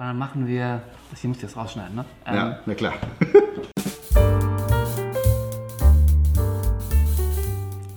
[0.00, 0.80] Dann machen wir,
[1.14, 2.06] hier muss ich jetzt rausschneiden, ne?
[2.24, 2.94] Ähm, Ja, na klar.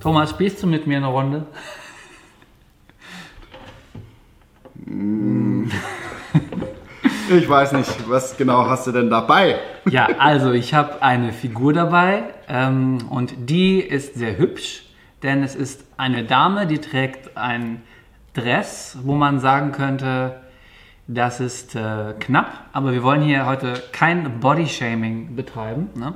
[0.00, 1.46] Thomas, spielst du mit mir eine Runde?
[7.30, 9.58] Ich weiß nicht, was genau hast du denn dabei?
[9.86, 14.84] Ja, also ich habe eine Figur dabei ähm, und die ist sehr hübsch,
[15.22, 17.80] denn es ist eine Dame, die trägt ein
[18.34, 20.43] Dress, wo man sagen könnte,
[21.06, 25.90] das ist äh, knapp, aber wir wollen hier heute kein Bodyshaming betreiben.
[25.94, 26.14] Ne?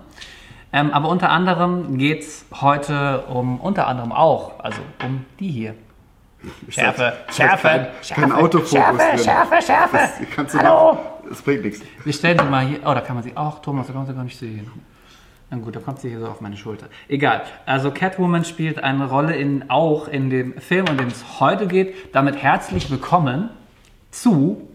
[0.72, 5.74] Ähm, aber unter anderem geht es heute um, unter anderem auch, also um die hier.
[6.68, 9.18] Schärfe, Schärfe, kein, Schärfe, kein Autofokus Schärfe, drin.
[9.18, 9.96] Schärfe, Schärfe.
[9.96, 10.92] Das kannst du Hallo.
[10.92, 11.04] Machen.
[11.28, 11.82] Das bringt nichts.
[12.04, 12.78] Wir stellen sie mal hier.
[12.84, 13.32] Oh, da kann man sie.
[13.34, 14.70] Ach, Thomas, da kann man sie gar nicht sehen.
[15.50, 16.86] Na gut, da kommt sie hier so auf meine Schulter.
[17.08, 17.42] Egal.
[17.66, 22.14] Also Catwoman spielt eine Rolle in, auch in dem Film, um den es heute geht.
[22.14, 23.50] Damit herzlich willkommen
[24.10, 24.68] zu,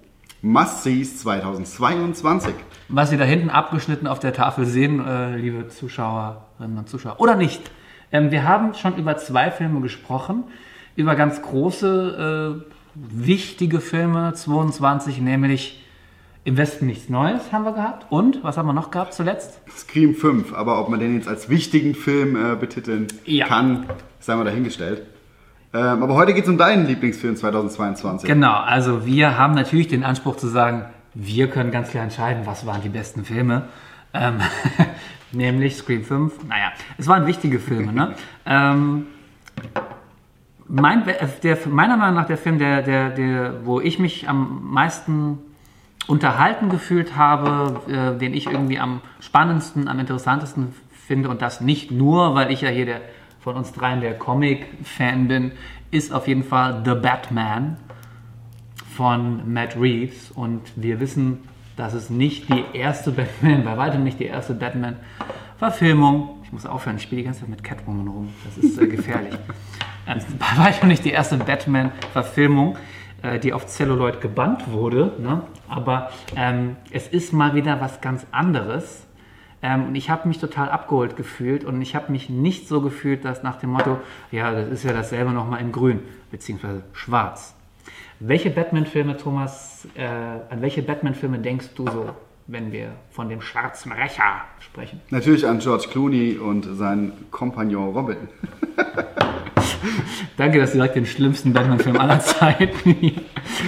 [0.45, 2.53] Must-Sees 2022.
[2.89, 7.19] was Sie da hinten abgeschnitten auf der Tafel sehen, äh, liebe Zuschauerinnen und Zuschauer.
[7.21, 7.71] Oder nicht.
[8.11, 10.43] Ähm, wir haben schon über zwei Filme gesprochen.
[10.97, 15.79] Über ganz große, äh, wichtige Filme, 22, nämlich
[16.45, 18.11] Im Westen nichts Neues haben wir gehabt.
[18.11, 19.61] Und, was haben wir noch gehabt zuletzt?
[19.77, 23.47] Scream 5, aber ob man den jetzt als wichtigen Film äh, betiteln Ja.
[23.47, 23.85] kann,
[24.19, 25.03] sei mal dahingestellt.
[25.73, 28.27] Ähm, aber heute geht es um deinen Lieblingsfilm 2022.
[28.27, 30.85] Genau, also wir haben natürlich den Anspruch zu sagen,
[31.15, 33.69] wir können ganz klar entscheiden, was waren die besten Filme.
[34.13, 34.37] Ähm,
[35.31, 36.43] nämlich Scream 5.
[36.47, 38.13] Naja, es waren wichtige Filme, ne?
[38.45, 39.07] ähm,
[40.67, 41.03] mein,
[41.41, 45.39] der, meiner Meinung nach der Film, der, der, der, wo ich mich am meisten
[46.07, 50.73] unterhalten gefühlt habe, äh, den ich irgendwie am spannendsten, am interessantesten
[51.07, 53.01] finde und das nicht nur, weil ich ja hier der
[53.43, 55.51] von uns dreien der Comic-Fan bin,
[55.91, 57.77] ist auf jeden Fall The Batman
[58.95, 61.39] von Matt Reeves und wir wissen,
[61.75, 66.95] dass es nicht die erste Batman, bei weitem nicht die erste Batman-Verfilmung, ich muss aufhören,
[66.95, 69.33] ich spiele die ganze Zeit mit Catwoman rum, das ist äh, gefährlich,
[70.05, 72.77] äh, bei weitem nicht die erste Batman-Verfilmung,
[73.23, 75.41] äh, die auf Celluloid gebannt wurde, ne?
[75.67, 79.05] aber ähm, es ist mal wieder was ganz anderes.
[79.63, 83.23] Ähm, und ich habe mich total abgeholt gefühlt und ich habe mich nicht so gefühlt,
[83.23, 83.97] dass nach dem Motto,
[84.29, 86.01] ja, das ist ja dasselbe nochmal in grün,
[86.31, 87.55] beziehungsweise schwarz.
[88.19, 92.09] Welche Batman-Filme, Thomas, äh, an welche Batman-Filme denkst du so,
[92.47, 94.99] wenn wir von dem schwarzen Rächer sprechen?
[95.09, 98.17] Natürlich an George Clooney und seinen Kompagnon Robin.
[100.37, 103.21] Danke, dass du direkt den schlimmsten Batman-Film aller Zeiten.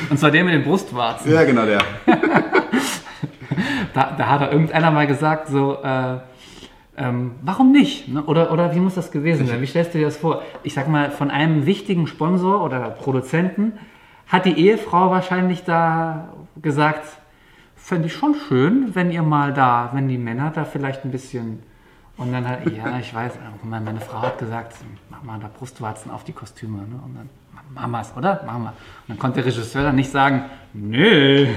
[0.10, 1.32] Und zwar den mit den Brustwarzen.
[1.32, 1.82] Ja, genau der.
[3.94, 6.18] Da, da hat er irgendeiner mal gesagt, so, äh,
[6.98, 8.08] ähm, warum nicht?
[8.08, 8.24] Ne?
[8.24, 9.62] Oder, oder wie muss das gewesen sein?
[9.62, 10.44] Wie stellst du dir das vor?
[10.64, 13.74] Ich sag mal, von einem wichtigen Sponsor oder Produzenten
[14.28, 16.30] hat die Ehefrau wahrscheinlich da
[16.62, 17.06] gesagt,
[17.76, 21.64] fände ich schon schön, wenn ihr mal da, wenn die Männer da vielleicht ein bisschen.
[22.18, 23.34] Und dann hat, ja, ich weiß,
[23.64, 24.74] meine Frau hat gesagt,
[25.10, 26.78] mach mal da Brustwarzen auf die Kostüme.
[26.78, 27.00] Ne?
[27.04, 27.30] Und dann
[28.02, 28.42] es, oder?
[28.46, 28.56] Wir.
[28.56, 28.74] Und
[29.08, 31.48] dann konnte der Regisseur dann nicht sagen, nö.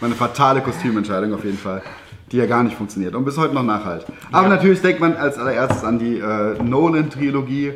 [0.00, 1.82] War eine fatale Kostümentscheidung auf jeden Fall,
[2.30, 4.04] die ja gar nicht funktioniert und bis heute noch nachhalt.
[4.32, 7.72] Aber natürlich denkt man als allererstes an die äh, Nolan-Trilogie.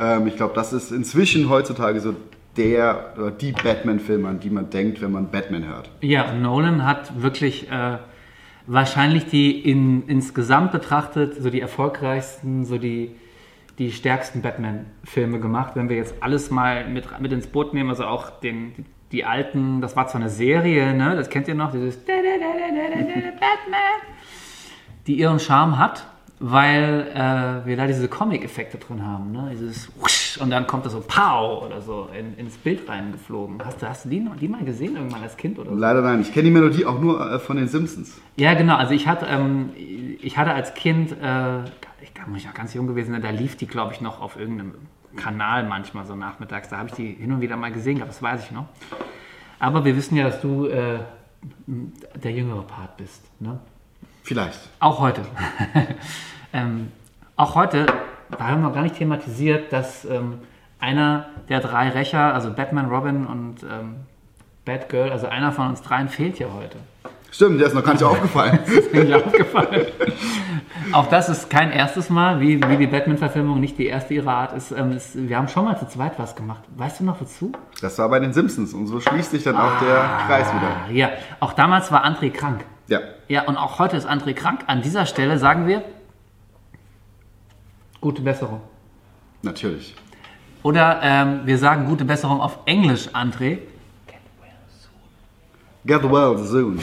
[0.00, 2.14] Ähm, ich glaube, das ist inzwischen heutzutage so
[2.56, 5.90] der oder die Batman-Filme, an die man denkt, wenn man Batman hört.
[6.00, 7.98] Ja, Nolan hat wirklich äh,
[8.66, 13.12] wahrscheinlich die in, insgesamt betrachtet so die erfolgreichsten, so die,
[13.78, 15.72] die stärksten Batman-Filme gemacht.
[15.74, 19.80] Wenn wir jetzt alles mal mit, mit ins Boot nehmen, also auch den, die alten,
[19.80, 24.00] das war zwar eine Serie, ne, das kennt ihr noch, dieses Batman,
[25.06, 26.06] die ihren Charme hat,
[26.38, 29.48] weil äh, wir da diese Comic-Effekte drin haben, ne?
[29.52, 33.64] dieses Wusch, und dann kommt das so Pow oder so in, ins Bild reingeflogen.
[33.64, 35.76] Hast du, hast du die, noch- die mal gesehen irgendwann als Kind oder so?
[35.76, 38.20] Leider nein, ich kenne die Melodie auch nur äh, von den Simpsons.
[38.36, 38.76] Ja, genau.
[38.76, 39.70] Also ich hatte, ähm,
[40.20, 41.60] ich hatte als Kind, äh,
[42.02, 44.20] ich da muss ich noch ganz jung gewesen sein, da lief die, glaube ich, noch
[44.20, 44.74] auf irgendeinem
[45.16, 46.68] Kanal manchmal so nachmittags.
[46.68, 48.66] Da habe ich die hin und wieder mal gesehen, gehabt, das weiß ich noch.
[49.58, 50.98] Aber wir wissen ja, dass du äh,
[51.66, 53.22] der jüngere Part bist.
[53.40, 53.58] Ne?
[54.22, 54.58] Vielleicht.
[54.80, 55.22] Auch heute.
[56.52, 56.92] ähm,
[57.36, 57.86] auch heute,
[58.38, 60.40] haben wir gar nicht thematisiert, dass ähm,
[60.78, 63.96] einer der drei Rächer, also Batman, Robin und ähm,
[64.64, 66.78] Batgirl, also einer von uns dreien fehlt ja heute.
[67.36, 68.58] Stimmt, der ist noch gar nicht aufgefallen.
[68.66, 69.88] ist mir aufgefallen.
[70.92, 74.56] Auch das ist kein erstes Mal, wie, wie die Batman-Verfilmung nicht die erste ihrer Art
[74.56, 75.28] ist, ähm, ist.
[75.28, 76.62] Wir haben schon mal zu zweit was gemacht.
[76.74, 77.52] Weißt du noch wozu?
[77.82, 80.96] Das war bei den Simpsons und so schließt sich dann auch der Kreis wieder.
[80.96, 82.64] Ja, auch damals war André krank.
[82.88, 84.60] Ja, Ja, und auch heute ist André krank.
[84.66, 85.84] An dieser Stelle sagen wir
[88.00, 88.62] gute Besserung.
[89.42, 89.94] natürlich.
[90.62, 93.58] Oder ähm, wir sagen gute Besserung auf Englisch, André.
[95.84, 96.80] Get well soon.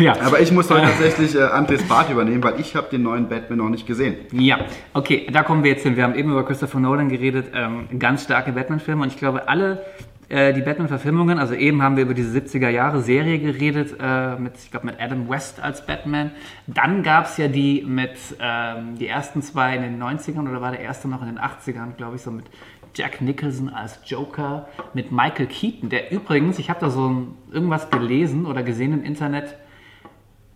[0.10, 0.18] Ja.
[0.22, 3.58] Aber ich muss heute tatsächlich äh, Andres Part übernehmen, weil ich habe den neuen Batman
[3.58, 4.16] noch nicht gesehen.
[4.32, 4.60] Ja,
[4.94, 5.94] okay, da kommen wir jetzt hin.
[5.96, 9.84] Wir haben eben über Christopher Nolan geredet, ähm, ganz starke Batman-Filme und ich glaube, alle
[10.30, 14.86] äh, die Batman-Verfilmungen, also eben haben wir über diese 70er-Jahre-Serie geredet, äh, mit, ich glaube,
[14.86, 16.30] mit Adam West als Batman.
[16.66, 20.70] Dann gab es ja die mit, ähm, die ersten zwei in den 90ern oder war
[20.70, 22.46] der erste noch in den 80ern, glaube ich, so mit
[22.94, 28.46] Jack Nicholson als Joker, mit Michael Keaton, der übrigens, ich habe da so irgendwas gelesen
[28.46, 29.56] oder gesehen im Internet,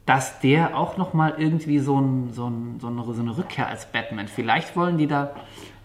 [0.06, 4.29] dass der auch noch mal irgendwie so, ein, so, ein, so, eine, Rückkehr als Batman.
[4.29, 5.35] Vielleicht wollen die da,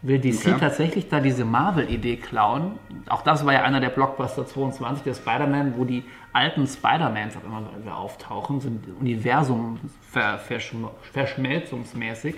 [0.01, 0.55] will DC Okay.
[0.59, 2.73] tatsächlich da diese Marvel-Idee klauen.
[3.07, 7.45] Auch das war ja einer der Blockbuster 22, der Spider-Man, wo die alten Spider-Mans auch
[7.45, 12.35] immer wieder auftauchen, so ein Universum ver, verschm verschmelzungsmäßig.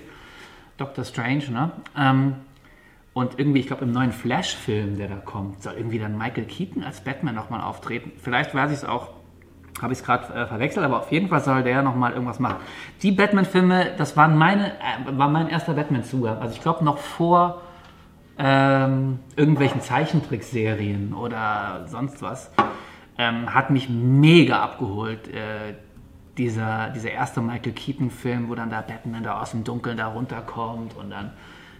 [0.77, 1.71] Doctor Strange, ne?
[1.97, 2.35] Ähm,
[3.13, 6.83] und irgendwie, ich glaube, im neuen Flash-Film, der da kommt, soll irgendwie dann Michael Keaton
[6.83, 8.13] als Batman nochmal auftreten.
[8.17, 9.09] Vielleicht weiß ich es auch,
[9.81, 12.57] habe ich es gerade äh, verwechselt, aber auf jeden Fall soll der nochmal irgendwas machen.
[13.01, 16.39] Die Batman-Filme, das waren meine, äh, war mein erster Batman-Zugang.
[16.39, 17.61] Also ich glaube noch vor
[18.37, 22.51] ähm, irgendwelchen Zeichentrickserien oder sonst was,
[23.17, 25.27] ähm, hat mich mega abgeholt.
[25.27, 25.75] Äh,
[26.37, 30.95] dieser, dieser erste Michael Keaton-Film, wo dann der Batman da aus dem Dunkeln da runterkommt
[30.95, 31.31] und dann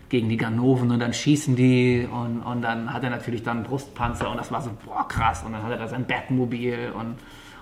[0.09, 3.65] gegen die Ganoven und dann schießen die und, und dann hat er natürlich dann einen
[3.65, 5.41] Brustpanzer und das war so, boah, krass.
[5.44, 7.15] Und dann hat er da sein Batmobil und,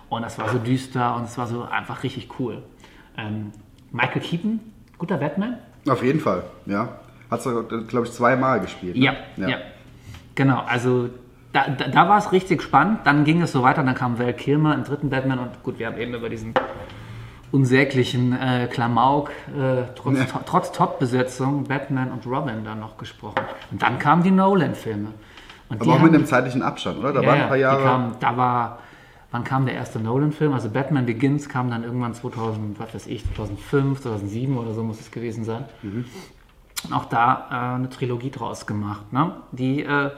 [0.10, 2.64] und das war so düster und es war so einfach richtig cool.
[3.18, 3.52] Ähm,
[3.92, 4.60] Michael Keaton,
[4.98, 5.58] guter Batman?
[5.88, 6.90] Auf jeden Fall, ja.
[7.32, 8.96] Hat es, glaube ich, zweimal gespielt.
[8.98, 9.06] ne?
[9.38, 9.58] Ja, ja.
[10.36, 11.10] Genau, also
[11.54, 13.00] da, da, da war es richtig spannend.
[13.04, 15.88] Dann ging es so weiter, dann kam Val Kilmer im dritten Batman und gut, wir
[15.88, 16.54] haben eben über diesen
[17.52, 20.26] unsäglichen äh, Klamauk, äh, trotz, Ja.
[20.26, 23.40] to, trotz Top-Besetzung, Batman und Robin dann noch gesprochen.
[23.72, 25.10] Und dann kamen die Nolan-Filme.
[25.70, 27.14] Aber auch mit einem zeitlichen Abstand, oder?
[27.14, 27.84] Da waren ein paar Jahre.
[27.84, 28.80] kamen, da war,
[29.32, 30.54] wann kam der erste Nolan-Film?
[30.54, 35.00] Also Batman Begins kam dann irgendwann 2000, was weiß ich, 2005, 2007 oder so muss
[35.00, 35.66] es gewesen sein.
[35.82, 36.06] Mhm.
[36.86, 39.12] Und auch da äh, eine Trilogie draus gemacht.
[39.12, 39.34] Ne?
[39.52, 40.12] Die äh,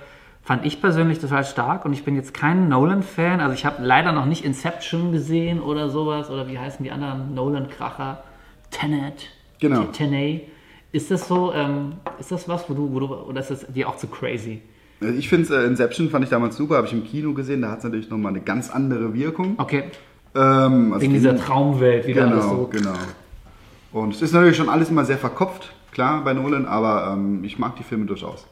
[0.43, 3.41] fand ich persönlich total stark und ich bin jetzt kein Nolan-Fan.
[3.41, 7.33] Also ich habe leider noch nicht Inception gesehen oder sowas oder wie heißen die anderen
[7.33, 8.23] Nolan-Kracher?
[8.69, 9.29] Tenet.
[9.59, 9.83] Genau.
[9.85, 10.43] Tenet.
[10.91, 13.87] Ist das so, ähm, ist das was, wo du, wo du, oder ist das dir
[13.87, 14.61] auch zu crazy?
[15.01, 17.79] Ich finde äh, Inception fand ich damals super, habe ich im Kino gesehen, da hat
[17.79, 19.55] es natürlich nochmal eine ganz andere Wirkung.
[19.57, 19.83] Okay,
[20.35, 22.93] Ähm, also wegen dieser Traumwelt, wie da alles Genau, so genau.
[23.91, 27.59] Und es ist natürlich schon alles immer sehr verkopft, klar, bei Nolan, aber ähm, ich
[27.59, 28.45] mag die Filme durchaus.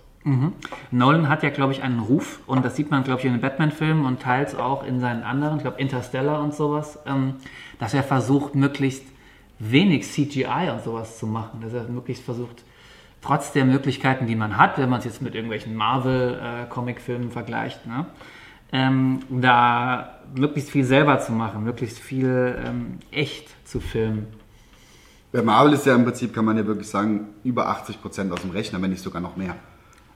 [0.91, 3.41] Nolan hat ja, glaube ich, einen Ruf und das sieht man, glaube ich, in den
[3.41, 7.35] Batman-Filmen und teils auch in seinen anderen, ich glaube Interstellar und sowas, ähm,
[7.79, 9.05] dass er versucht, möglichst
[9.59, 11.61] wenig CGI und sowas zu machen.
[11.61, 12.63] Dass er möglichst versucht,
[13.21, 18.05] trotz der Möglichkeiten, die man hat, wenn man es jetzt mit irgendwelchen Marvel-Comic-Filmen vergleicht, ne,
[18.71, 24.27] ähm, da möglichst viel selber zu machen, möglichst viel ähm, echt zu filmen.
[25.31, 28.51] Bei Marvel ist ja im Prinzip, kann man ja wirklich sagen, über 80% aus dem
[28.51, 29.55] Rechner, wenn nicht sogar noch mehr.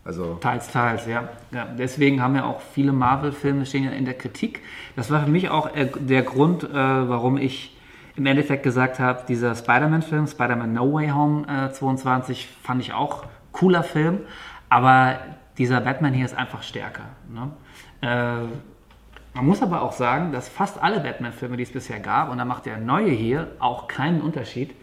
[0.06, 1.30] Also, Teils, teils, ja.
[1.52, 1.66] ja.
[1.78, 4.62] Deswegen haben ja auch viele Marvel-Filme stehen ja in der Kritik.
[4.96, 7.73] Das war für mich auch äh, der Grund, äh, warum ich
[8.16, 13.26] im Endeffekt gesagt habe, dieser Spider-Man-Film, Spider-Man No Way Home äh, 22, fand ich auch
[13.52, 14.20] cooler Film,
[14.70, 15.18] aber
[15.58, 17.06] dieser Batman hier ist einfach stärker.
[17.30, 17.52] Ne?
[18.02, 18.48] Äh,
[19.36, 22.46] man muss aber auch sagen, dass fast alle Batman-Filme, die es bisher gab, und da
[22.46, 24.76] macht der neue hier auch keinen Unterschied,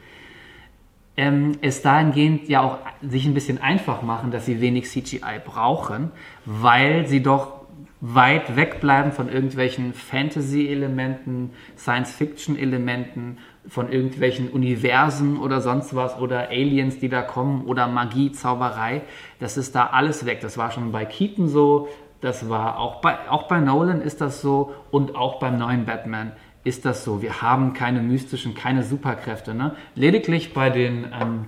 [1.17, 6.11] ähm, es dahingehend ja auch sich ein bisschen einfach machen, dass sie wenig CGI brauchen,
[6.47, 7.60] weil sie doch
[8.01, 13.39] weit wegbleiben von irgendwelchen Fantasy-Elementen, Science-Fiction-Elementen,
[13.69, 19.03] von irgendwelchen Universen oder sonst was oder Aliens, die da kommen oder Magie, Zauberei.
[19.39, 20.41] Das ist da alles weg.
[20.41, 21.89] Das war schon bei Keaton so,
[22.21, 26.33] das war auch bei, auch bei Nolan ist das so und auch beim neuen Batman
[26.65, 27.23] ist das so.
[27.23, 29.55] Wir haben keine mystischen, keine Superkräfte.
[29.55, 29.75] Ne?
[29.95, 31.47] Lediglich bei den, ähm,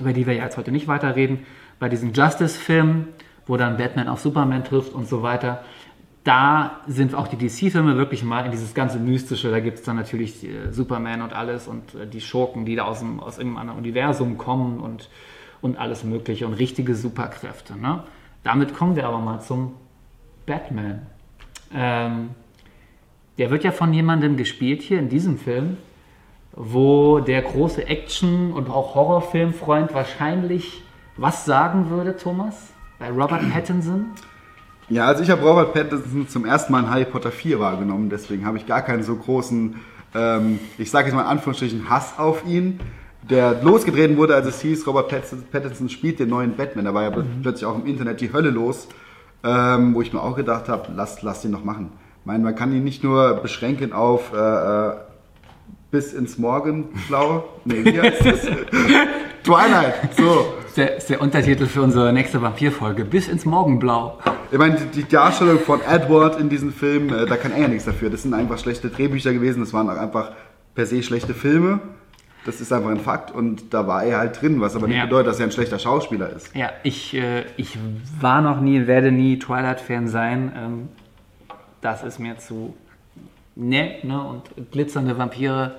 [0.00, 1.46] über die wir jetzt heute nicht weiterreden,
[1.78, 3.08] bei diesen Justice-Filmen,
[3.46, 5.62] wo dann Batman auf Superman trifft und so weiter,
[6.24, 9.50] da sind auch die DC-Filme wirklich mal in dieses ganze Mystische.
[9.50, 12.84] Da gibt es dann natürlich äh, Superman und alles und äh, die Schurken, die da
[12.84, 15.10] aus, dem, aus irgendeinem anderen Universum kommen und,
[15.60, 17.78] und alles Mögliche und richtige Superkräfte.
[17.78, 18.04] Ne?
[18.42, 19.74] Damit kommen wir aber mal zum
[20.46, 21.06] Batman.
[21.74, 22.30] Ähm,
[23.36, 25.76] der wird ja von jemandem gespielt hier in diesem Film,
[26.52, 30.82] wo der große Action- und auch Horrorfilmfreund wahrscheinlich
[31.16, 32.72] was sagen würde, Thomas?
[32.98, 34.06] Bei Robert Pattinson?
[34.88, 38.44] Ja, also ich habe Robert Pattinson zum ersten Mal in Harry Potter 4 wahrgenommen, deswegen
[38.44, 39.76] habe ich gar keinen so großen,
[40.14, 42.80] ähm, ich sage jetzt mal in Anführungsstrichen, Hass auf ihn.
[43.30, 45.08] Der losgedreht wurde, als es hieß, Robert
[45.50, 46.84] Pattinson, spielt den neuen Batman.
[46.84, 47.10] Da war ja
[47.42, 48.86] plötzlich auch im Internet die Hölle los.
[49.44, 51.92] ähm, wo ich mir auch gedacht habe, lass, lass ihn noch machen.
[52.20, 54.94] Ich meine, man kann ihn nicht nur beschränken auf äh, äh
[55.90, 57.44] bis ins Morgenblau.
[57.64, 58.40] Nee, wie heißt das?
[59.44, 60.54] Twilight, so.
[60.74, 63.04] Das ist, der, ist der Untertitel für unsere nächste Vampirfolge.
[63.04, 64.18] Bis ins Morgenblau.
[64.50, 67.84] Ich meine, die Darstellung von Edward in diesem Film, äh, da kann er ja nichts
[67.84, 68.10] dafür.
[68.10, 70.32] Das sind einfach schlechte Drehbücher gewesen, das waren auch einfach
[70.74, 71.78] per se schlechte Filme.
[72.44, 75.04] Das ist einfach ein Fakt und da war er halt drin, was aber nicht Ja.
[75.04, 76.54] bedeutet, dass er ein schlechter Schauspieler ist.
[76.56, 77.78] Ja, ich, äh, ich
[78.20, 80.52] war noch nie, werde nie Twilight-Fan sein.
[80.56, 80.88] Ähm,
[81.82, 82.74] das ist mir zu
[83.54, 84.20] nett, ne?
[84.20, 85.76] Und glitzernde Vampire,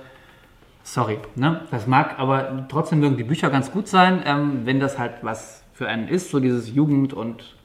[0.86, 1.62] sorry, ne?
[1.70, 5.62] Das mag aber trotzdem mögen die Bücher ganz gut sein, ähm, wenn das halt was
[5.74, 7.56] für einen ist, so dieses Jugend- und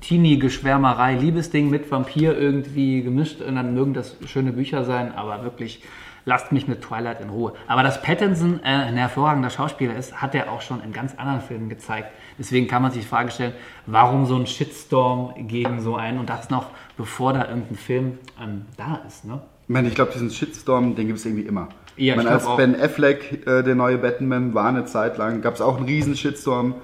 [0.00, 5.82] Teenie-Geschwärmerei, Liebesding mit Vampir irgendwie gemischt und dann mögen das schöne Bücher sein, aber wirklich
[6.24, 7.54] lasst mich mit Twilight in Ruhe.
[7.66, 11.40] Aber dass Pattinson äh, ein hervorragender Schauspieler ist, hat er auch schon in ganz anderen
[11.40, 12.10] Filmen gezeigt.
[12.38, 13.54] Deswegen kann man sich die Frage stellen,
[13.86, 16.66] warum so ein Shitstorm gegen so einen und das noch
[16.96, 19.24] bevor da irgendein Film ähm, da ist.
[19.24, 19.40] Ne?
[19.64, 21.68] Ich meine, ich glaube, diesen Shitstorm, den gibt es irgendwie immer.
[21.98, 22.46] Ja, ich meine, als.
[22.56, 26.16] Ben Affleck äh, der neue Batman war eine Zeit lang, gab es auch einen riesen
[26.16, 26.74] Shitstorm.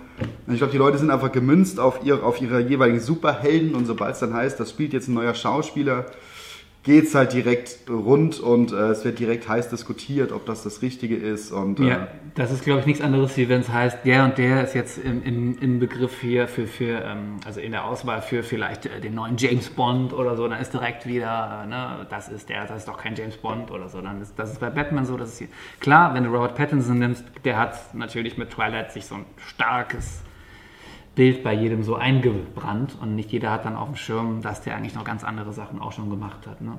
[0.46, 3.86] Und ich glaube, die Leute sind einfach gemünzt auf, ihr, auf ihre jeweiligen Superhelden und
[3.86, 6.06] sobald es dann heißt, das spielt jetzt ein neuer Schauspieler,
[6.84, 10.82] geht es halt direkt rund und äh, es wird direkt heiß diskutiert, ob das das
[10.82, 11.50] Richtige ist.
[11.50, 14.36] Und, äh, Ja, das ist, glaube ich, nichts anderes, wie wenn es heißt, der und
[14.36, 18.20] der ist jetzt im, im, im Begriff hier für, für ähm, also in der Auswahl
[18.20, 22.06] für vielleicht äh, den neuen James Bond oder so, dann ist direkt wieder, äh, ne,
[22.10, 24.02] das ist der, das ist doch kein James Bond oder so.
[24.02, 25.48] Dann ist, das ist bei Batman so, das ist hier.
[25.80, 30.20] Klar, wenn du Robert Pattinson nimmst, der hat natürlich mit Twilight sich so ein starkes
[31.14, 34.76] Bild bei jedem so eingebrannt und nicht jeder hat dann auf dem Schirm, dass der
[34.76, 36.60] eigentlich noch ganz andere Sachen auch schon gemacht hat.
[36.60, 36.78] Ne?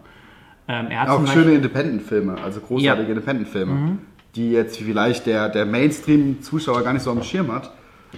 [0.67, 3.03] Ähm, er hat Auch schöne Independent-Filme, also großartige Ja.
[3.03, 3.11] Mhm.
[3.11, 3.97] Independent-Filme,
[4.35, 7.71] die jetzt vielleicht der, der Mainstream-Zuschauer gar nicht so am Schirm hat.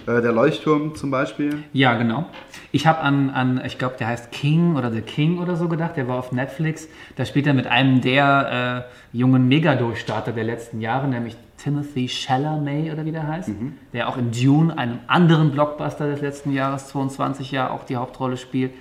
[0.06, 1.64] Äh, der Leuchtturm zum Beispiel.
[1.72, 2.26] Ja, genau.
[2.72, 5.96] Ich habe an, an, ich glaube, der heißt King oder The King oder so gedacht.
[5.96, 6.88] Der war auf Netflix.
[7.16, 12.92] Da spielt er mit einem der äh, jungen Megadurchstarter der letzten Jahre, nämlich Timothy Chalamet
[12.92, 13.50] oder wie der heißt,
[13.92, 18.36] der auch in Dune, einem anderen Blockbuster des letzten Jahres, 22 Jahre, auch die Hauptrolle
[18.36, 18.72] spielt.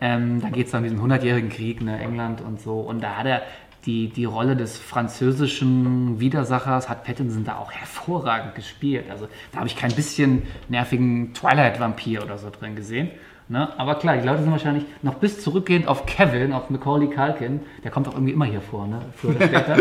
[0.00, 2.80] Ähm, da geht es um diesen 100-jährigen Krieg, ne, England und so.
[2.80, 3.42] Und da hat er
[3.86, 9.10] die, die Rolle des französischen Widersachers, hat Pattinson da auch hervorragend gespielt.
[9.10, 13.10] Also da habe ich kein bisschen nervigen Twilight-Vampir oder so drin gesehen.
[13.46, 13.68] Ne?
[13.78, 17.90] Aber klar, die Leute sind wahrscheinlich noch bis zurückgehend auf Kevin, auf Macaulay Culkin, der
[17.90, 19.00] kommt auch irgendwie immer hier vor, ne?
[19.14, 19.76] früher oder später,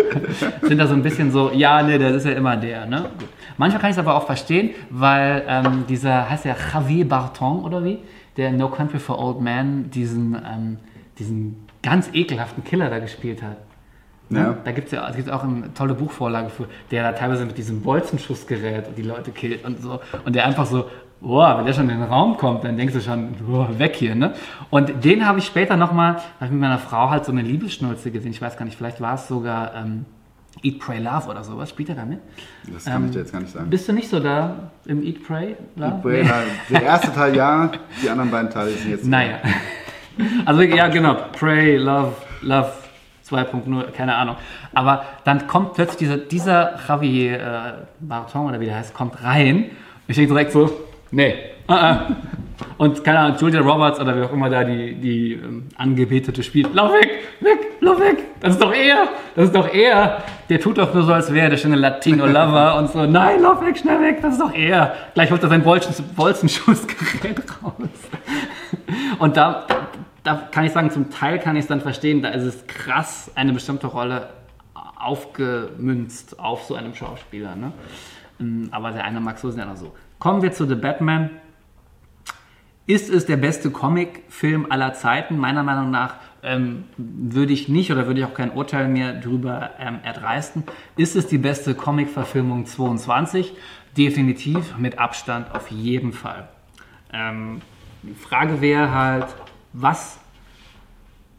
[0.67, 2.85] sind da so ein bisschen so, ja, ne, das ist ja immer der.
[2.85, 3.09] Ne?
[3.17, 3.29] Gut.
[3.57, 7.85] Manchmal kann ich es aber auch verstehen, weil ähm, dieser, heißt der Javier Barton oder
[7.85, 7.99] wie,
[8.35, 10.77] der in No Country for Old Men diesen, ähm,
[11.17, 13.57] diesen ganz ekelhaften Killer da gespielt hat.
[14.29, 14.39] Ne?
[14.39, 14.57] Ja.
[14.63, 17.81] Da gibt es ja gibt's auch eine tolle Buchvorlage für, der da teilweise mit diesem
[17.81, 20.01] Bolzenschussgerät und die Leute killt und so.
[20.25, 20.89] Und der einfach so,
[21.23, 24.13] boah, wenn der schon in den Raum kommt, dann denkst du schon, boah, weg hier,
[24.13, 24.33] ne?
[24.69, 28.11] Und den habe ich später nochmal, habe ich mit meiner Frau halt so eine Liebesschnulze
[28.11, 28.31] gesehen.
[28.31, 30.05] Ich weiß gar nicht, vielleicht war es sogar ähm,
[30.61, 31.69] Eat, Pray, Love oder sowas.
[31.69, 32.19] Spielt er da mit?
[32.71, 33.69] Das kann ich Ähm, dir jetzt gar nicht sagen.
[33.69, 35.99] Bist du nicht so da im Eat, Pray, Love?
[36.03, 36.29] Brain,
[36.69, 37.71] Der erste Teil ja,
[38.03, 39.05] die anderen beiden Teile sind jetzt.
[39.07, 39.37] Naja.
[40.45, 41.15] Also ja, genau.
[41.31, 42.13] Pray, Love,
[42.43, 42.71] Love
[43.27, 44.35] 2.0, keine Ahnung.
[44.75, 49.71] Aber dann kommt plötzlich dieser, dieser Javier äh, Barton oder wie der heißt, kommt rein.
[50.07, 50.69] Ich denke direkt so,
[51.13, 51.35] nee,
[51.69, 52.15] uh -uh.
[52.77, 56.73] Und keine Ahnung, Julia Roberts oder wer auch immer da die, die ähm, Angebetete spielt.
[56.73, 58.17] Lauf weg, weg, lauf weg.
[58.39, 60.23] Das ist doch er, das ist doch er.
[60.49, 63.05] Der tut doch nur so, als wäre der schöne Latino-Lover und so.
[63.05, 64.93] Nein, lauf weg, schnell weg, das ist doch er.
[65.13, 67.73] Gleich holt er sein Bolzen, Bolzenschussgerät raus.
[69.19, 69.65] Und da,
[70.23, 73.31] da kann ich sagen, zum Teil kann ich es dann verstehen, da ist es krass,
[73.35, 74.29] eine bestimmte Rolle
[74.99, 77.55] aufgemünzt auf so einem Schauspieler.
[77.55, 77.71] Ne?
[78.39, 79.93] Ähm, Aber der eine mag so, der andere so.
[80.23, 81.31] Kommen wir zu The Batman.
[82.85, 85.37] Ist es der beste Comicfilm aller Zeiten?
[85.37, 89.71] Meiner Meinung nach ähm, würde ich nicht oder würde ich auch kein Urteil mehr darüber
[89.79, 90.63] ähm, erdreisten.
[90.95, 93.51] Ist es die beste Comicverfilmung 22?
[93.97, 96.47] Definitiv, mit Abstand auf jeden Fall.
[97.11, 97.59] Ähm,
[98.01, 99.27] die Frage wäre halt,
[99.73, 100.21] was,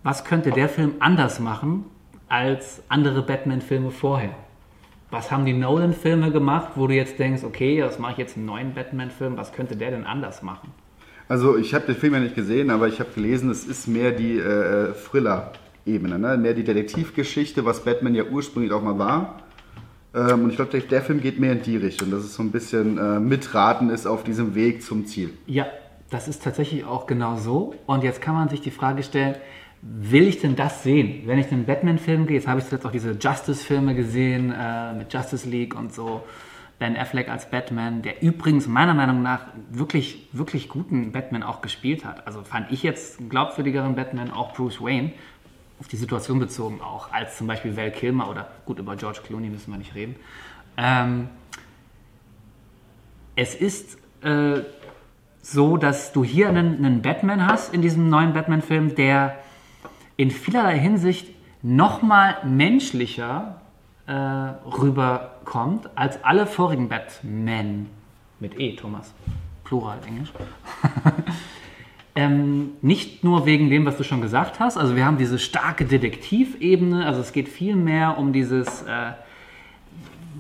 [0.03, 1.87] was könnte der Film anders machen
[2.29, 4.35] als andere Batman-Filme vorher?
[5.11, 8.47] Was haben die Nolan-Filme gemacht, wo du jetzt denkst, okay, das mache ich jetzt einen
[8.47, 10.71] neuen Batman-Film, was könnte der denn anders machen?
[11.29, 14.13] Also ich habe den Film ja nicht gesehen, aber ich habe gelesen, es ist mehr
[14.13, 16.37] die äh, Thriller-Ebene, ne?
[16.37, 19.39] mehr die Detektivgeschichte, was Batman ja ursprünglich auch mal war.
[20.15, 22.43] Ähm, und ich glaube, der, der Film geht mehr in die Richtung, dass es so
[22.43, 25.31] ein bisschen äh, mitraten ist auf diesem Weg zum Ziel.
[25.47, 25.67] Ja,
[26.11, 27.75] das ist tatsächlich auch genau so.
[27.87, 29.37] Und jetzt kann man sich die Frage stellen,
[29.87, 31.23] will ich denn das sehen?
[31.27, 35.13] Wenn ich einen Batman-Film gehe, jetzt habe ich jetzt auch diese Justice-Filme gesehen, äh, mit
[35.13, 36.25] Justice League und so.
[36.79, 42.05] Ben Affleck als Batman, der übrigens meiner Meinung nach wirklich, wirklich guten Batman auch gespielt
[42.05, 42.27] hat.
[42.27, 45.13] Also fand ich jetzt einen glaubwürdigeren Batman, auch Bruce Wayne,
[45.79, 49.51] auf die Situation bezogen auch, als zum Beispiel Val Kilmer oder gut, über George Clooney
[49.51, 50.17] müssen wir nicht reden.
[50.77, 51.29] Ähm,
[53.37, 54.63] es ist äh,
[55.43, 59.39] so, dass du hier einen, einen Batman hast in diesem neuen Batman-Film, der
[60.17, 61.29] in vielerlei Hinsicht
[61.63, 63.61] nochmal menschlicher
[64.07, 67.87] äh, rüberkommt als alle vorigen Batman.
[68.41, 69.13] Mit E, Thomas.
[69.65, 70.33] Plural, Englisch.
[72.15, 74.77] ähm, nicht nur wegen dem, was du schon gesagt hast.
[74.77, 77.07] Also wir haben diese starke Detektivebene.
[77.07, 78.83] Also es geht viel mehr um dieses...
[78.83, 79.13] Äh,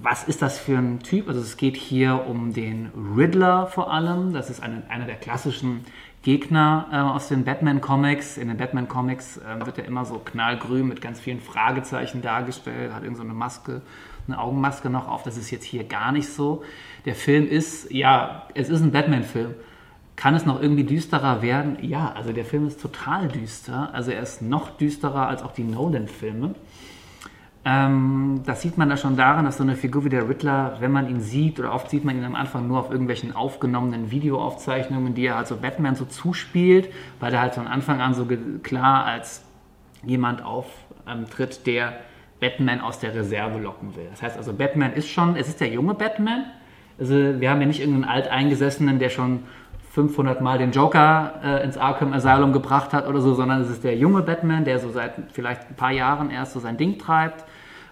[0.03, 1.29] was ist das für ein Typ?
[1.29, 4.35] Also es geht hier um den Riddler vor allem.
[4.35, 5.87] Das ist eine, einer der klassischen
[6.25, 8.39] Gegner äh, aus den Batman-Comics.
[8.39, 13.03] In den Batman-Comics äh, wird er immer so knallgrün mit ganz vielen Fragezeichen dargestellt, hat
[13.03, 13.83] irgend so eine Maske,
[14.27, 15.23] eine Augenmaske noch auf.
[15.23, 16.65] Das ist jetzt hier gar nicht so.
[17.05, 19.55] Der Film ist, ja, es ist ein Batman-Film.
[20.17, 21.77] Kann es noch irgendwie düsterer werden?
[21.83, 23.91] Ja, also der Film ist total düster.
[23.93, 26.55] Also er ist noch düsterer als auch die Nolan-Filme.
[27.67, 30.93] Ähm, das sieht man da schon daran, dass so eine Figur wie der Riddler, wenn
[30.93, 35.15] man ihn sieht, oder oft sieht man ihn am Anfang nur auf irgendwelchen aufgenommenen Videoaufzeichnungen,
[35.15, 36.91] die er halt so Batman so zuspielt,
[37.21, 38.29] weil er halt von Anfang an so
[38.63, 39.45] klar als
[40.05, 41.95] jemand auftritt, der
[42.39, 44.09] Batman aus der Reserve locken will.
[44.11, 46.45] Das heißt also, Batman ist schon, es ist der junge Batman.
[46.99, 49.45] Also wir haben ja nicht irgendeinen Alteingesessenen, der schon
[49.93, 53.85] 500 Mal den Joker äh, ins Arkham Asylum gebracht hat oder so, sondern es ist
[53.85, 57.45] der junge Batman, der so seit vielleicht ein paar Jahren erst so sein Ding treibt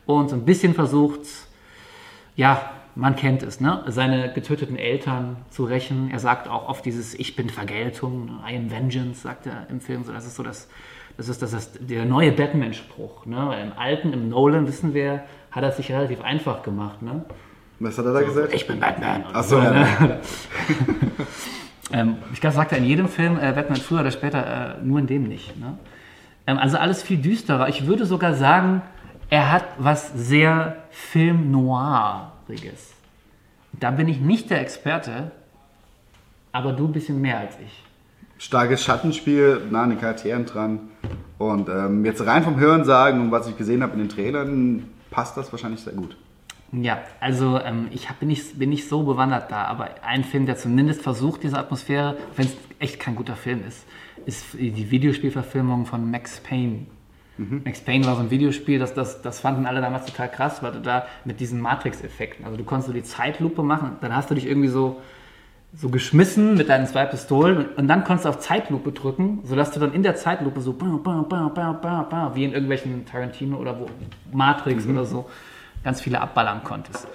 [0.06, 1.20] und so ein bisschen versucht,
[2.36, 3.82] ja, man kennt es, ne?
[3.86, 6.10] seine getöteten Eltern zu rächen.
[6.10, 10.04] Er sagt auch oft dieses Ich bin Vergeltung, I am Vengeance, sagt er im Film.
[10.04, 10.68] So, das ist so das,
[11.16, 13.26] das ist, das ist der neue Batman-Spruch.
[13.26, 13.36] Ne?
[13.48, 17.00] Weil Im alten, im Nolan, wissen wir, hat er sich relativ einfach gemacht.
[17.00, 17.24] Ne?
[17.80, 18.54] Was hat er da so, gesagt?
[18.54, 19.24] Ich bin Batman.
[19.32, 19.72] Achso, so, ja.
[19.72, 20.20] Ne?
[21.92, 24.98] ähm, ich glaube, sagt er in jedem Film äh, Batman früher oder später, äh, nur
[24.98, 25.58] in dem nicht.
[25.58, 25.78] Ne?
[26.46, 27.68] Ähm, also alles viel düsterer.
[27.68, 28.82] Ich würde sogar sagen,
[29.32, 32.92] er hat was sehr Film-Noiriges.
[33.72, 35.30] Da bin ich nicht der Experte,
[36.52, 37.82] aber du ein bisschen mehr als ich.
[38.36, 40.80] Starkes Schattenspiel, nah an den Charakteren dran.
[41.38, 44.90] Und ähm, jetzt rein vom Hören sagen und was ich gesehen habe in den Trailern,
[45.10, 46.14] passt das wahrscheinlich sehr gut.
[46.70, 50.44] Ja, also ähm, ich hab, bin, nicht, bin nicht so bewandert da, aber ein Film,
[50.44, 53.86] der zumindest versucht, diese Atmosphäre, wenn es echt kein guter Film ist,
[54.26, 56.80] ist die Videospielverfilmung von Max Payne
[57.38, 57.62] Mhm.
[57.64, 60.72] Max Payne war so ein Videospiel, das, das, das fanden alle damals total krass, weil
[60.72, 64.34] du da mit diesen Matrix-Effekten, also du konntest so die Zeitlupe machen, dann hast du
[64.34, 65.00] dich irgendwie so,
[65.74, 69.80] so geschmissen mit deinen zwei Pistolen und, dann konntest du auf Zeitlupe drücken, sodass du
[69.80, 70.74] dann in der Zeitlupe so
[72.34, 73.86] wie in irgendwelchen Tarantino oder wo
[74.30, 74.92] Matrix mhm.
[74.92, 75.30] oder so
[75.82, 77.08] ganz viele abballern konntest.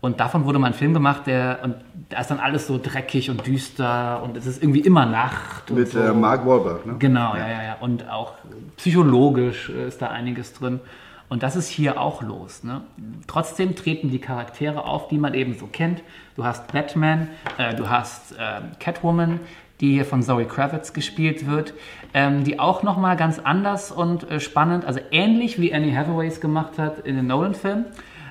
[0.00, 1.74] Und davon wurde mal ein Film gemacht, der und
[2.08, 5.70] da ist dann alles so dreckig und düster und es ist irgendwie immer Nacht.
[5.70, 5.98] Mit so.
[5.98, 6.96] äh, Mark Wahlberg, ne?
[6.98, 7.48] Genau, ja.
[7.48, 8.34] ja, ja, Und auch
[8.76, 10.80] psychologisch äh, ist da einiges drin.
[11.28, 12.64] Und das ist hier auch los.
[12.64, 12.80] Ne?
[13.26, 16.02] Trotzdem treten die Charaktere auf, die man eben so kennt.
[16.36, 19.40] Du hast Batman, äh, du hast äh, Catwoman,
[19.80, 21.74] die hier von Zoe Kravitz gespielt wird,
[22.14, 26.40] ähm, die auch nochmal ganz anders und äh, spannend, also ähnlich wie Annie Hathaway es
[26.40, 27.84] gemacht hat in den Nolan-Filmen,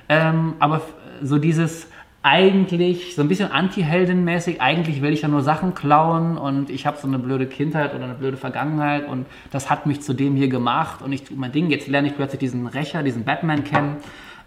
[0.08, 0.82] ähm, aber
[1.22, 1.88] so dieses
[2.22, 6.98] eigentlich so ein bisschen anti-heldenmäßig, eigentlich will ich ja nur Sachen klauen und ich habe
[7.00, 10.48] so eine blöde Kindheit oder eine blöde Vergangenheit und das hat mich zu dem hier
[10.48, 11.70] gemacht und ich tue mein Ding.
[11.70, 13.96] Jetzt lerne ich plötzlich diesen Rächer, diesen Batman kennen.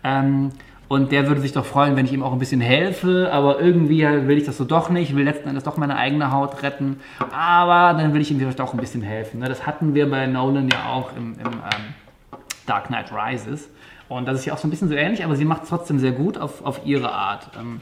[0.04, 0.50] Ähm,
[0.90, 4.02] und der würde sich doch freuen, wenn ich ihm auch ein bisschen helfe, aber irgendwie
[4.04, 7.00] will ich das so doch nicht, will letzten Endes doch meine eigene Haut retten,
[7.32, 9.40] aber dann will ich ihm vielleicht auch ein bisschen helfen.
[9.40, 9.48] Ne?
[9.48, 11.94] Das hatten wir bei Nolan ja auch im, im ähm,
[12.66, 13.70] Dark Knight Rises.
[14.12, 15.98] Und das ist ja auch so ein bisschen so ähnlich, aber sie macht es trotzdem
[15.98, 17.50] sehr gut auf, auf ihre Art.
[17.58, 17.80] Ähm,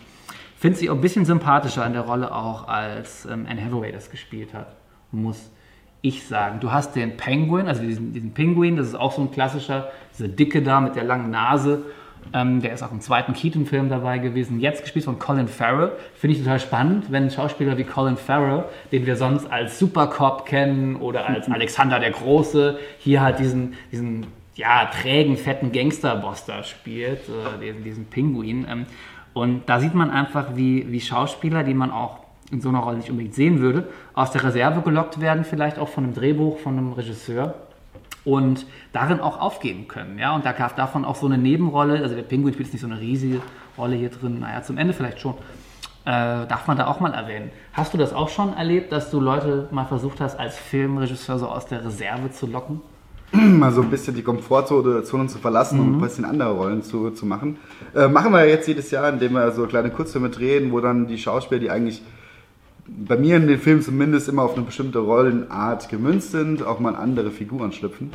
[0.57, 4.11] Finde sie auch ein bisschen sympathischer in der Rolle auch, als ähm, Anne Hathaway das
[4.11, 4.75] gespielt hat,
[5.11, 5.49] muss
[6.01, 6.59] ich sagen.
[6.59, 10.27] Du hast den Penguin, also diesen, diesen Pinguin, das ist auch so ein klassischer, dieser
[10.27, 11.81] Dicke da mit der langen Nase.
[12.31, 14.59] Ähm, der ist auch im zweiten Keaton-Film dabei gewesen.
[14.59, 15.93] Jetzt gespielt von Colin Farrell.
[16.13, 20.45] Finde ich total spannend, wenn ein Schauspieler wie Colin Farrell, den wir sonst als Supercop
[20.45, 24.27] kennen oder als Alexander der Große, hier halt diesen, diesen
[24.59, 28.67] ja, trägen, fetten Gangsterboss da spielt, äh, diesen, Pinguin.
[28.69, 28.85] Ähm,
[29.33, 32.19] und da sieht man einfach, wie, wie Schauspieler, die man auch
[32.51, 35.87] in so einer Rolle nicht unbedingt sehen würde, aus der Reserve gelockt werden, vielleicht auch
[35.87, 37.55] von einem Drehbuch, von einem Regisseur
[38.25, 40.19] und darin auch aufgeben können.
[40.19, 40.35] Ja?
[40.35, 42.87] Und da gab davon auch so eine Nebenrolle, also der Pinguin spielt jetzt nicht so
[42.87, 43.41] eine riesige
[43.77, 45.35] Rolle hier drin, naja, zum Ende vielleicht schon.
[46.03, 47.51] Äh, darf man da auch mal erwähnen.
[47.71, 51.47] Hast du das auch schon erlebt, dass du Leute mal versucht hast, als Filmregisseur so
[51.47, 52.81] aus der Reserve zu locken?
[53.31, 55.87] mal so ein bisschen die Komfortzone zu verlassen mhm.
[55.87, 57.57] und ein bisschen andere Rollen zu, zu machen.
[57.95, 61.17] Äh, machen wir jetzt jedes Jahr, indem wir so kleine Kurzfilme drehen, wo dann die
[61.17, 62.01] Schauspieler, die eigentlich
[62.87, 66.95] bei mir in den Filmen zumindest immer auf eine bestimmte Rollenart gemünzt sind, auch mal
[66.95, 68.11] andere Figuren schlüpfen.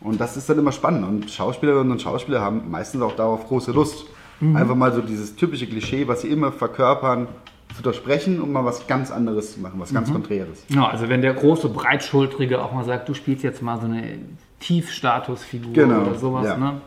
[0.00, 1.06] Und das ist dann immer spannend.
[1.06, 4.06] Und Schauspielerinnen und Schauspieler haben meistens auch darauf große Lust.
[4.40, 4.56] Mhm.
[4.56, 7.28] Einfach mal so dieses typische Klischee, was sie immer verkörpern,
[7.76, 10.14] zu durchsprechen und mal was ganz anderes zu machen, was ganz mhm.
[10.14, 10.64] Konträres.
[10.68, 14.18] Ja, also wenn der große, breitschultrige auch mal sagt, du spielst jetzt mal so eine
[14.62, 16.02] Tiefstatusfigur genau.
[16.02, 16.56] oder sowas, ja.
[16.56, 16.80] ne?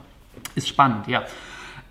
[0.55, 1.23] Ist spannend, ja.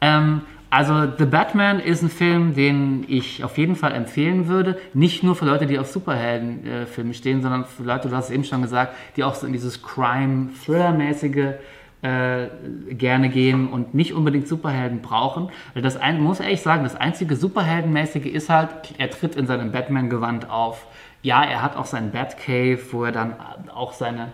[0.01, 4.77] Ähm, also The Batman ist ein Film, den ich auf jeden Fall empfehlen würde.
[4.93, 8.31] Nicht nur für Leute, die auf Superheldenfilme äh, stehen, sondern für Leute, du hast es
[8.33, 11.55] eben schon gesagt, die auch so in dieses Crime-Thriller-mäßige
[12.03, 12.49] äh,
[12.91, 15.51] gerne gehen und nicht unbedingt Superhelden brauchen.
[15.75, 19.71] Weil das ein, muss ehrlich sagen, das einzige Superheldenmäßige ist halt, er tritt in seinem
[19.71, 20.87] Batman-Gewand auf.
[21.23, 23.37] Ja, er hat auch seinen Batcave, wo er dann
[23.73, 24.33] auch seine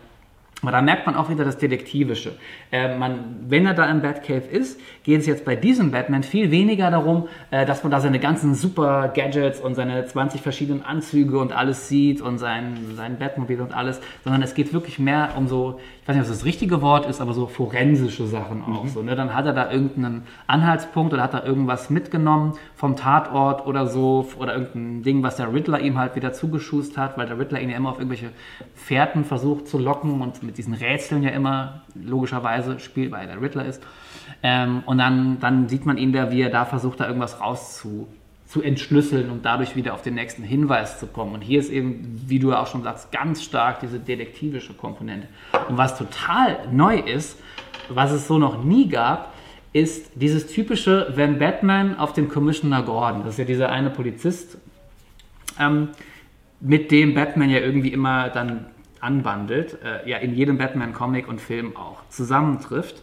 [0.63, 2.33] aber da merkt man auch wieder das Detektivische.
[2.71, 6.51] Äh, man, wenn er da im Batcave ist, geht es jetzt bei diesem Batman viel
[6.51, 11.39] weniger darum, äh, dass man da seine ganzen super Gadgets und seine 20 verschiedenen Anzüge
[11.39, 15.49] und alles sieht und sein, sein Batmobil und alles, sondern es geht wirklich mehr um
[15.49, 18.85] so, ich weiß nicht, ob das das richtige Wort ist, aber so forensische Sachen auch.
[18.85, 18.89] Mhm.
[18.89, 19.17] So, ne?
[19.17, 24.27] Dann hat er da irgendeinen Anhaltspunkt oder hat er irgendwas mitgenommen vom Tatort oder so
[24.39, 27.71] oder irgendein Ding, was der Riddler ihm halt wieder zugeschust hat, weil der Riddler ihn
[27.71, 28.31] ja immer auf irgendwelche
[28.75, 33.67] Fährten versucht zu locken und mit diesen Rätseln ja immer logischerweise spielt, weil der Riddler
[33.67, 33.81] ist.
[34.43, 38.09] Ähm, und dann, dann sieht man ihn da, wie er da versucht, da irgendwas rauszu
[38.47, 41.35] zu entschlüsseln und dadurch wieder auf den nächsten Hinweis zu kommen.
[41.35, 45.29] Und hier ist eben, wie du auch schon sagst, ganz stark diese detektivische Komponente.
[45.69, 47.39] Und was total neu ist,
[47.89, 49.33] was es so noch nie gab,
[49.73, 54.59] ist dieses typische, wenn Batman auf den Commissioner Gordon, das ist ja dieser eine Polizist,
[55.61, 55.91] ähm,
[56.59, 58.67] mit dem Batman ja irgendwie immer dann
[59.01, 63.03] anbandelt, äh, ja in jedem Batman-Comic und Film auch zusammentrifft,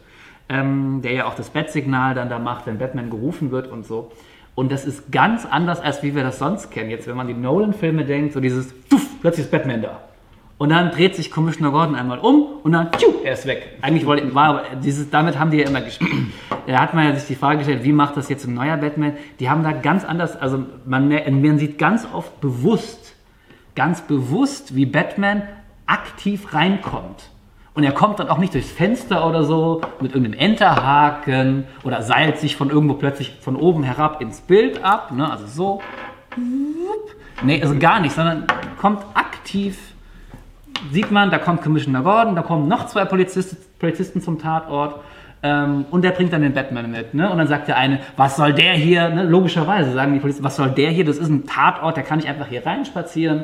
[0.49, 4.11] ähm, der ja auch das Bat-Signal dann da macht, wenn Batman gerufen wird und so.
[4.55, 6.89] Und das ist ganz anders, als wie wir das sonst kennen.
[6.89, 10.01] Jetzt, wenn man die Nolan-Filme denkt, so dieses, tuff, plötzlich ist Batman da.
[10.57, 13.77] Und dann dreht sich Commissioner Gordon einmal um und dann, tschu, er ist weg.
[13.81, 16.11] Eigentlich wollte, war, dieses, damit haben die ja immer gespielt.
[16.65, 19.13] Da hat man ja sich die Frage gestellt, wie macht das jetzt ein neuer Batman?
[19.39, 23.15] Die haben da ganz anders, also man, man sieht ganz oft bewusst,
[23.75, 25.43] ganz bewusst, wie Batman
[25.87, 27.31] aktiv reinkommt.
[27.73, 32.39] Und er kommt dann auch nicht durchs Fenster oder so mit irgendeinem Enterhaken oder seilt
[32.39, 35.11] sich von irgendwo plötzlich von oben herab ins Bild ab.
[35.11, 35.29] Ne?
[35.29, 35.81] Also so.
[37.43, 38.47] Nee, also gar nicht, sondern
[38.81, 39.77] kommt aktiv.
[40.91, 44.99] Sieht man, da kommt Commissioner Gordon, da kommen noch zwei Polizisten, Polizisten zum Tatort.
[45.43, 47.13] Ähm, und der bringt dann den Batman mit.
[47.13, 47.29] Ne?
[47.29, 49.09] Und dann sagt der eine, was soll der hier?
[49.09, 49.23] Ne?
[49.23, 51.05] Logischerweise sagen die Polizisten, was soll der hier?
[51.05, 53.43] Das ist ein Tatort, der kann nicht einfach hier reinspazieren.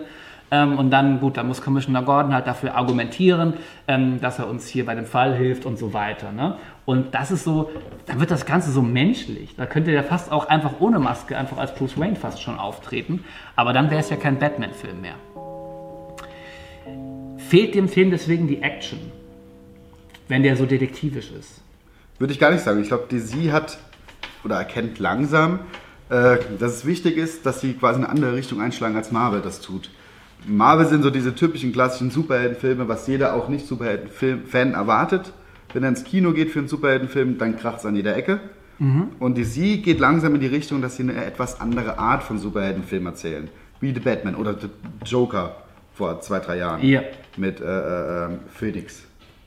[0.54, 3.56] Ähm, und dann, gut, da muss Commissioner Gordon halt dafür argumentieren,
[3.88, 6.32] ähm, dass er uns hier bei dem Fall hilft und so weiter.
[6.32, 6.58] Ne?
[6.86, 7.72] Und das ist so,
[8.06, 9.56] dann wird das Ganze so menschlich.
[9.56, 13.26] Da könnte der fast auch einfach ohne Maske, einfach als Bruce Wayne fast schon auftreten.
[13.56, 15.16] Aber dann wäre es ja kein Batman-Film mehr.
[17.40, 19.00] Fehlt dem Film deswegen die Action,
[20.28, 21.62] wenn der so detektivisch ist?
[22.20, 22.80] Würde ich gar nicht sagen.
[22.80, 23.80] Ich glaube, DC hat
[24.44, 25.62] oder erkennt langsam,
[26.10, 29.60] äh, dass es wichtig ist, dass sie quasi eine andere Richtung einschlagen, als Marvel das
[29.60, 29.90] tut.
[30.46, 35.34] Marvel sind so diese typischen klassischen Superheldenfilme, was jeder auch nicht Superheldenfan erwartet.
[35.74, 38.40] Wenn er ins Kino geht für einen Superheldenfilm, dann kracht es an jeder Ecke.
[38.80, 39.10] Mhm.
[39.20, 43.06] Und DC geht langsam in die Richtung, dass sie eine etwas andere Art von Superheldenfilm
[43.06, 43.50] erzählen.
[43.80, 44.70] Wie The Batman oder The
[45.06, 45.56] Joker
[45.94, 46.84] vor zwei, drei Jahren.
[46.84, 47.02] Ja.
[47.38, 49.04] Mit äh, äh, ähm, Phoenix.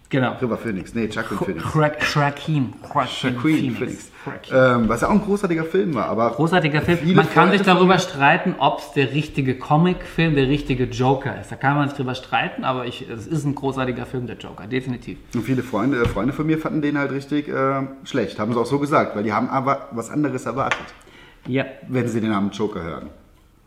[0.09, 0.37] Genau.
[0.41, 1.75] River Phoenix, nee, Jacqueline Phoenix.
[1.75, 2.75] Joaquin.
[2.83, 4.13] Joaquin Phoenix.
[4.53, 6.07] Ähm, was ja auch ein großartiger Film war.
[6.07, 7.15] Aber großartiger Film.
[7.15, 11.51] Man kann sich darüber streiten, ob es der richtige Comic-Film, der richtige Joker ist.
[11.51, 14.67] Da kann man sich drüber streiten, aber ich, es ist ein großartiger Film, der Joker,
[14.67, 15.19] definitiv.
[15.35, 18.57] Und viele Freunde, äh, Freunde von mir fanden den halt richtig äh, schlecht, haben es
[18.57, 20.87] auch so gesagt, weil die haben aber was anderes erwartet.
[21.49, 21.65] Ja.
[21.89, 23.11] Wenn sie den Namen Joker hören.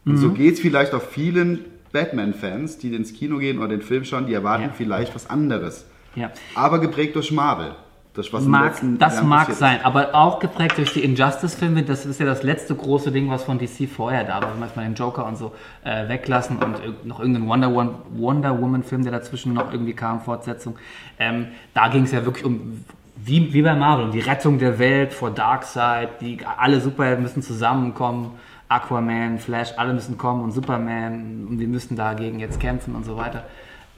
[0.05, 0.17] Und mhm.
[0.17, 4.27] so geht es vielleicht auch vielen Batman-Fans, die ins Kino gehen oder den Film schauen,
[4.27, 4.73] die erwarten ja.
[4.73, 5.85] vielleicht was anderes.
[6.19, 6.31] Ja.
[6.55, 7.75] Aber geprägt durch Marvel.
[8.13, 11.83] Das, mag, das mag sein, aber auch geprägt durch die Injustice-Filme.
[11.83, 14.51] Das ist ja das letzte große Ding, was von DC vorher da war.
[14.51, 15.53] Wenn wir jetzt mal den Joker und so
[15.85, 17.73] äh, weglassen und noch irgendeinen Wonder,
[18.11, 20.75] Wonder Woman-Film, der dazwischen noch irgendwie kam, Fortsetzung.
[21.17, 22.83] Ähm, da ging es ja wirklich um,
[23.15, 26.19] wie, wie bei Marvel, um die Rettung der Welt vor Darkseid.
[26.19, 28.31] Die, alle Superhelden müssen zusammenkommen.
[28.67, 33.17] Aquaman, Flash, alle müssen kommen und Superman und wir müssen dagegen jetzt kämpfen und so
[33.17, 33.45] weiter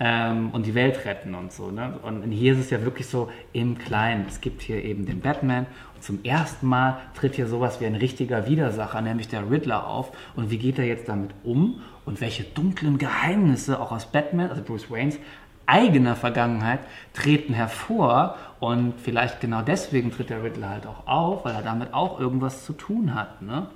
[0.03, 1.69] ähm, und die Welt retten und so.
[1.69, 1.93] Ne?
[2.01, 4.25] Und hier ist es ja wirklich so im Kleinen.
[4.27, 7.93] Es gibt hier eben den Batman und zum ersten Mal tritt hier sowas wie ein
[7.93, 10.11] richtiger Widersacher, nämlich der Riddler auf.
[10.35, 14.63] Und wie geht er jetzt damit um und welche dunklen Geheimnisse auch aus Batman, also
[14.63, 15.19] Bruce Waynes,
[15.67, 16.79] eigener Vergangenheit
[17.13, 21.93] treten hervor und vielleicht genau deswegen tritt der Riddler halt auch auf, weil er damit
[21.93, 23.43] auch irgendwas zu tun hat.
[23.43, 23.67] Ne?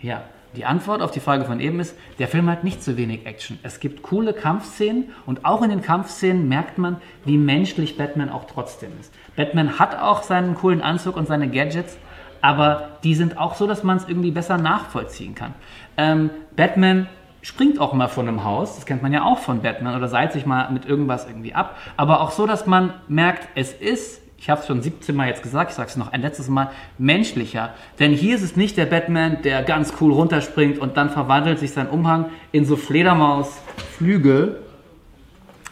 [0.00, 0.22] Ja,
[0.56, 3.58] die Antwort auf die Frage von eben ist, der Film hat nicht zu wenig Action.
[3.62, 8.44] Es gibt coole Kampfszenen und auch in den Kampfszenen merkt man, wie menschlich Batman auch
[8.44, 9.12] trotzdem ist.
[9.36, 11.98] Batman hat auch seinen coolen Anzug und seine Gadgets,
[12.40, 15.54] aber die sind auch so, dass man es irgendwie besser nachvollziehen kann.
[15.96, 17.06] Ähm, Batman
[17.42, 20.32] springt auch mal von einem Haus, das kennt man ja auch von Batman, oder seilt
[20.32, 24.50] sich mal mit irgendwas irgendwie ab, aber auch so, dass man merkt, es ist ich
[24.50, 27.74] habe es schon 17 Mal jetzt gesagt, ich sage es noch ein letztes Mal, menschlicher.
[27.98, 31.72] Denn hier ist es nicht der Batman, der ganz cool runterspringt und dann verwandelt sich
[31.72, 34.60] sein Umhang in so Fledermausflügel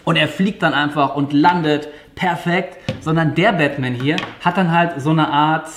[0.05, 5.00] und er fliegt dann einfach und landet perfekt, sondern der Batman hier hat dann halt
[5.00, 5.68] so eine Art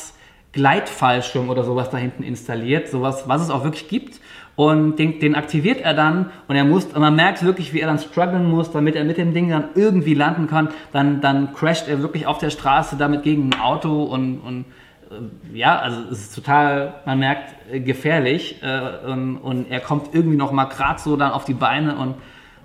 [0.54, 4.19] Gleitfallschirm oder sowas da hinten installiert, sowas, was es auch wirklich gibt.
[4.58, 7.86] Und den, den aktiviert er dann und er muss, und man merkt wirklich, wie er
[7.86, 10.70] dann strugglen muss, damit er mit dem Ding dann irgendwie landen kann.
[10.91, 14.65] Dann, dann crasht er wirklich auf der Straße damit gegen ein Auto und, und
[15.12, 18.63] äh, ja, also es ist total, man merkt, äh, gefährlich.
[18.63, 22.15] Äh, und, und er kommt irgendwie noch mal gerade so dann auf die Beine und,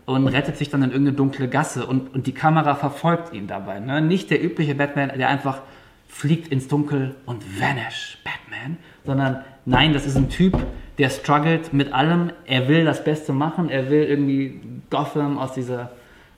[0.07, 3.81] und rettet sich dann in irgendeine dunkle Gasse und, und die Kamera verfolgt ihn dabei.
[3.81, 4.01] Ne?
[4.01, 5.61] Nicht der übliche Batman, der einfach
[6.09, 10.57] fliegt ins Dunkel und vanish, Batman, sondern nein, das ist ein Typ,
[11.03, 12.31] der struggelt mit allem.
[12.47, 13.69] Er will das Beste machen.
[13.69, 15.91] Er will irgendwie Gotham aus dieser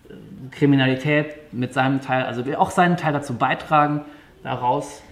[0.08, 0.14] äh,
[0.52, 4.00] Kriminalität mit seinem Teil, also will auch seinen Teil dazu beitragen,
[4.42, 5.02] daraus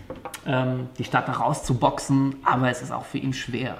[0.47, 2.37] ähm, die Stadt da rauszuboxen.
[2.43, 3.77] Aber es ist auch für ihn schwer.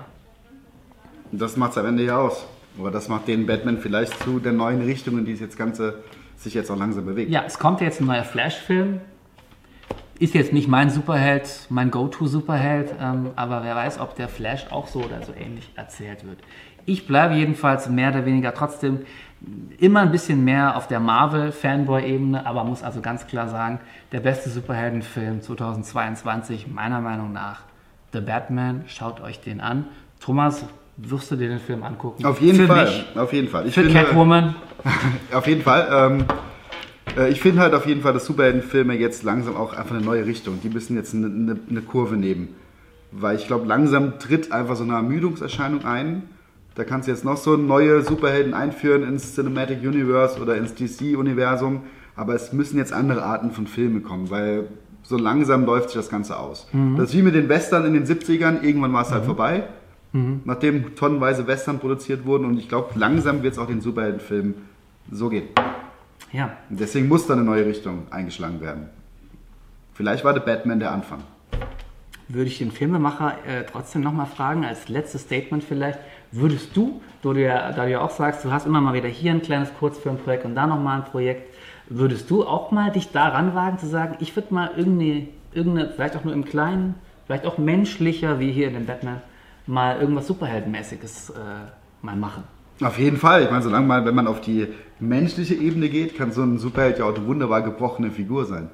[1.31, 2.47] Das macht es am Ende ja aus.
[2.79, 6.03] Oder das macht den Batman vielleicht zu der neuen Richtung, in die es jetzt Ganze
[6.37, 7.31] sich jetzt auch langsam bewegt.
[7.31, 9.01] Ja, es kommt jetzt ein neuer Flash-Film
[10.23, 14.87] ist jetzt nicht mein Superheld, mein Go-To-Superheld, ähm, aber wer weiß, ob der Flash auch
[14.87, 16.39] so oder so ähnlich erzählt wird.
[16.87, 19.01] Ich bleibe jedenfalls mehr oder weniger trotzdem
[19.79, 23.81] immer ein bisschen mehr auf der Marvel-Fanboy-Ebene, aber muss also ganz klar sagen,
[24.13, 27.63] der beste Superheldenfilm 2022 meiner Meinung nach
[28.13, 28.85] The Batman.
[28.87, 29.87] Schaut euch den an.
[30.21, 30.65] Thomas,
[30.99, 32.25] wirst du dir den Film angucken?
[32.25, 32.85] Auf jeden Für Fall.
[32.85, 33.67] Mich, auf jeden Fall.
[33.67, 34.55] Ich Für finde, Catwoman.
[35.33, 35.89] auf jeden Fall.
[35.91, 36.25] Ähm, äh,
[37.31, 40.61] ich finde halt auf jeden Fall, dass Superheldenfilme jetzt langsam auch einfach eine neue Richtung,
[40.63, 42.49] die müssen jetzt eine, eine, eine Kurve nehmen.
[43.11, 46.23] Weil ich glaube, langsam tritt einfach so eine Ermüdungserscheinung ein.
[46.75, 51.83] Da kannst du jetzt noch so neue Superhelden einführen ins Cinematic Universe oder ins DC-Universum.
[52.17, 54.69] Aber es müssen jetzt andere Arten von Filmen kommen, weil
[55.03, 56.67] so langsam läuft sich das Ganze aus.
[56.73, 56.97] Mhm.
[56.97, 58.63] Das ist wie mit den Western in den 70ern.
[58.63, 59.27] Irgendwann war es halt mhm.
[59.27, 59.65] vorbei.
[60.13, 60.41] Mhm.
[60.45, 62.47] Nachdem tonnenweise Western produziert wurden.
[62.47, 64.55] Und ich glaube, langsam wird es auch den Superheldenfilmen
[65.11, 65.49] so gehen.
[66.33, 66.57] Ja.
[66.71, 68.89] Und deswegen muss da eine neue Richtung eingeschlagen werden.
[69.95, 71.21] Vielleicht war der Batman der Anfang.
[72.29, 75.99] Würde ich den Filmemacher äh, trotzdem nochmal fragen, als letztes Statement vielleicht,
[76.31, 79.09] würdest du, da du, ja, da du ja auch sagst, du hast immer mal wieder
[79.09, 81.55] hier ein kleines Kurzfilmprojekt und da nochmal ein Projekt,
[81.89, 86.17] würdest du auch mal dich da ranwagen zu sagen, ich würde mal irgendeine, irgendeine, vielleicht
[86.17, 86.95] auch nur im Kleinen,
[87.27, 89.21] vielleicht auch menschlicher wie hier in dem Batman,
[89.67, 91.35] mal irgendwas Superheldenmäßiges äh,
[92.01, 92.45] mal machen?
[92.85, 93.45] Auf jeden Fall.
[93.45, 94.69] Ich meine, solange mal, wenn man auf die
[94.99, 98.71] menschliche Ebene geht, kann so ein Superheld ja auch eine wunderbar gebrochene Figur sein.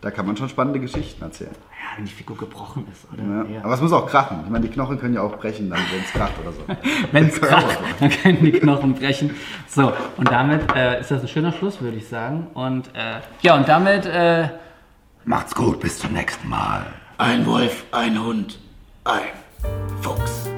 [0.00, 1.54] Da kann man schon spannende Geschichten erzählen.
[1.70, 3.22] Ja, wenn die Figur gebrochen ist, oder?
[3.22, 3.54] Ja.
[3.54, 3.64] Ja.
[3.64, 4.40] Aber es muss auch krachen.
[4.44, 6.60] Ich meine, die Knochen können ja auch brechen, dann, wenn es kracht oder so.
[7.12, 9.30] wenn es kracht, dann können die Knochen brechen.
[9.66, 12.48] So, und damit äh, ist das ein schöner Schluss, würde ich sagen.
[12.52, 14.48] Und äh, ja, und damit äh,
[15.24, 16.84] macht's gut, bis zum nächsten Mal.
[17.16, 18.58] Ein Wolf, ein Hund,
[19.04, 19.22] ein
[20.02, 20.50] Fuchs.